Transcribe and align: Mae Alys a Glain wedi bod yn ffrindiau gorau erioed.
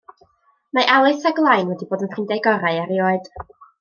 Mae 0.77 0.87
Alys 0.93 1.27
a 1.31 1.31
Glain 1.39 1.69
wedi 1.73 1.89
bod 1.91 2.07
yn 2.07 2.11
ffrindiau 2.15 2.43
gorau 2.49 2.81
erioed. 2.87 3.31